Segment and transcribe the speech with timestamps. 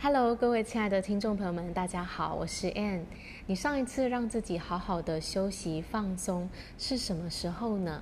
[0.00, 3.00] Hello，各位亲爱的听众朋友们，大家好，我是 Ann。
[3.46, 8.00] 你上一次让自己好好的休息放松是什么时候呢？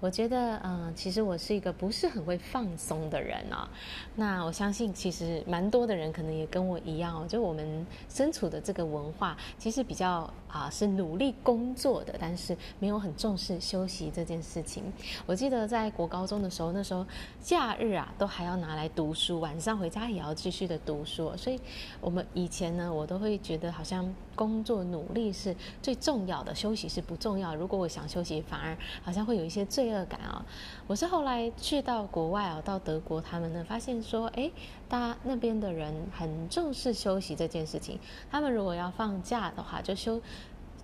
[0.00, 3.68] 我觉得，嗯、其实我是一个不是很会放松的人啊、
[4.16, 7.26] 那我相信，其实蛮多的人可能也跟我一样哦。
[7.28, 14.82] 就我们身处的这个文化，其实比较啊、是努力工作的，但是没有很重视休息这件事情。
[15.26, 17.06] 我记得在国高中的时候，那时候
[17.40, 21.30] 假日啊都还要拿来读书，晚上回家也要继续的读书。
[21.36, 21.60] 所以，
[22.00, 27.54] 我们以前呢，我都会觉得好像工作努力是最重要的，休息是不重要。
[27.54, 29.90] 如果我想休息，反而好像会有一些罪。
[29.90, 30.46] 恶感啊！
[30.86, 34.48] 我是后来去到国外啊，到德国，他们呢发现说，哎，
[34.88, 37.98] 大家那边的人很重视休息这件事情。
[38.30, 40.20] 他们如果要放假的话，就休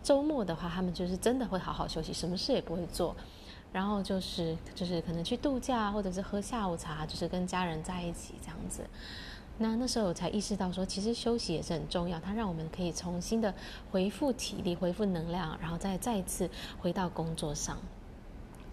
[0.03, 3.15] 周末的话，他们就是真的会好好休息，什么事也不会做，
[3.73, 8.83] 然后就是就是可能去度假，或者是喝下午茶，就是跟家人在一起这样子。
[9.59, 13.55] 那那时候我才意识到说，其实休息也是很重要，它让我们可以重新的
[13.91, 16.49] 恢复体力、恢复能量，然后再再次
[16.81, 17.79] 回到工作上。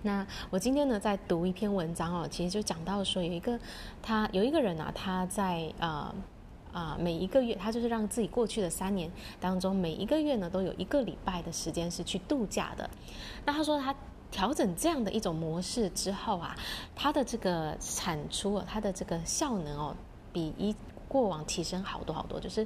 [0.01, 3.57] 那我今天呢，在读一篇文章哦，其实就讲到说，有一个
[4.01, 6.13] 他有一个人啊，他在啊
[6.73, 9.09] 啊、每一个月，他就是让自己过去的三年
[9.39, 12.89] 当中，每一个月呢都有一个礼拜的时间是去度假的。
[13.45, 13.95] 那他说他
[14.31, 16.53] 调整这样的一种模式之后啊，
[16.95, 19.95] 他的这个产出，他的这个效能哦，
[20.33, 20.75] 比一。
[21.05, 22.65] 过往提升好多好多，就是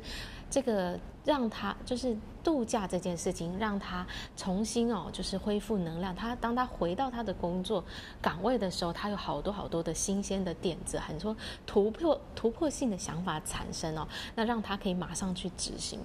[0.49, 6.15] 这个让他就是度假这件事情，让他重新哦，就是恢复能量。
[6.15, 7.83] 他当他回到他的工作
[8.21, 15.99] 岗位的时候，他有好多好多的新鲜的点子，很多突破突破性的想法产生哦，那让他可以马上去执行。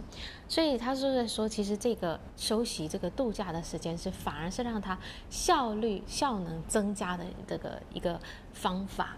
[0.49, 4.99] 所以他是在说，其实这个休息、这个度假的时间是反而是让他
[5.31, 8.21] 效率效能增加的这个一个
[8.53, 9.17] 方法。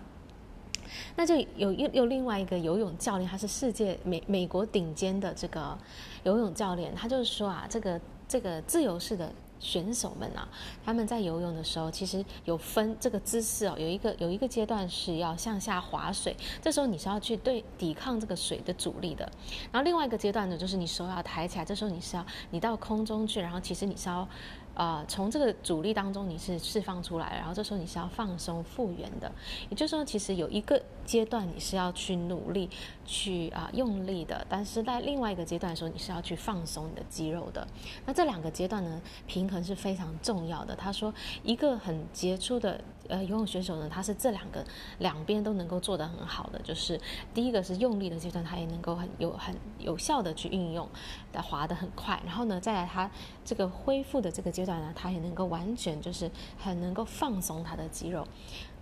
[1.17, 5.77] 那就有又有另外一个游泳教练，他是世界美美国顶尖的这个
[6.23, 10.49] 游泳教练，他就是说啊，这个这个自由式的选手们啊，
[10.85, 19.25] 他们在游泳的时候，其实有分这个姿势哦，有一个有一个阶段是要向下划水，这时候你是要去对抵抗这个水的阻力的，
[19.73, 24.29] 然后另外一个阶段呢，就是你手要抬起来，这时候你是要你到空中去，然后其实你是要。
[24.75, 29.31] 啊、从这个阻力当中你是释放出来，然后这时候你是要放松复原的。
[29.71, 32.69] 也就是说，其实有一个阶段你是要去努力、
[33.05, 37.67] 去啊、用力的，但是在另外一个阶段的时候你是要去放松你的肌肉的。
[38.05, 40.75] 那这两个阶段呢，平衡是非常重要的。
[40.75, 44.63] 他说，一个很杰出的呃游泳选手呢，他是这两个
[44.99, 47.01] 两边都能够做得很好的，就是
[47.33, 50.87] 第一个是用力的阶段，他也能够很有很有效的去运用，
[51.33, 52.21] 的滑得很快。
[52.27, 53.11] 然后呢，再来他
[53.45, 54.75] 这个恢复的这个阶段。
[54.75, 56.29] 呢，他也能够完全就是
[56.59, 58.27] 很能够放松他的肌肉。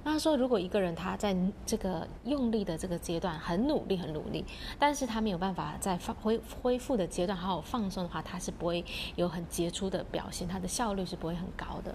[0.05, 4.43] 那说，如果一个人他在这个用力的这个阶段很努力很努力，
[4.78, 8.82] 但是他没有办法在放恢恢复的阶段好好放松的话，他是不会
[9.16, 11.94] 有很杰出的表现，他的效率是不会很高的。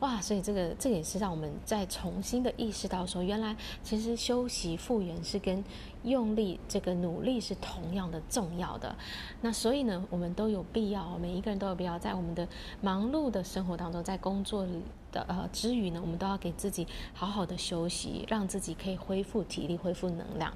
[0.00, 5.62] 哇，所以这个这也是让我们再重新的意识到说，原来其实休息复原是跟
[6.04, 8.96] 用力这个努力是同样的重要的。
[9.42, 12.48] 那所以呢，我们都有必要，每一个人都有必要在我们的
[12.80, 14.66] 忙碌的生活当中，在工作
[15.12, 20.54] 的呃之余呢，我们都要给自己好好的休息，让自己可以恢复体力、恢复能量。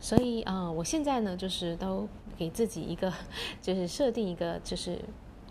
[0.00, 2.06] 所以啊、呃，我现在呢，就是都
[2.36, 3.10] 给自己一个，
[3.62, 4.98] 就是设定一个，就是。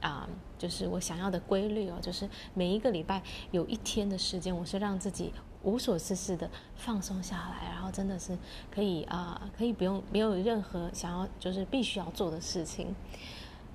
[0.02, 0.28] 啊、
[0.58, 3.22] 就是我想要的规律哦，就是每一个礼拜
[3.52, 5.34] 有一天的时间，我是让自己
[5.64, 8.38] 无所事事的放松下来，然后真的是
[8.72, 12.96] 可以啊、可以不用没有任何想要就是必须要做的事情。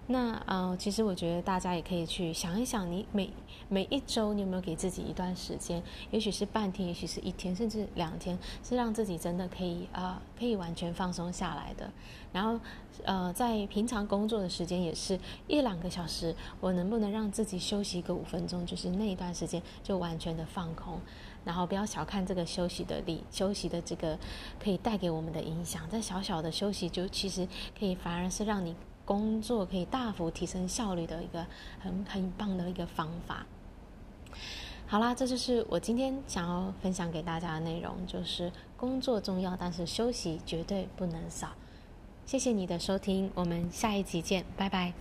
[0.06, 3.30] 那呃，其实我觉得大家也可以去想一想，你每
[3.70, 5.82] 每一周你有没有给自己一段时间？
[6.10, 11.90] 也许是半天，也许是一天，甚至两天，是让自己真的可以啊、可以完全放松下来的。
[12.34, 12.60] 然后
[13.04, 18.66] 呃，在平常工作的时间也是一两个小时，我能不能让自己休息个五分钟？
[18.66, 21.00] 就是那一段时间就完全的放空，
[21.46, 24.18] 然后不要小看这个休息的力，休息的这个
[24.62, 25.88] 可以带给我们的影响。
[25.90, 27.48] 这小小的休息就其实
[27.78, 28.76] 可以反而是让你。
[29.04, 31.46] 工作可以大幅提升效率的一个
[31.80, 33.46] 很很棒的一个方法。
[34.86, 41.48] 好啦，这就是我今天想要分享给大家的内容，就是工作重要，但是休息绝对不能少。
[42.26, 44.92] 谢谢你的收听，我们下一集见，拜拜。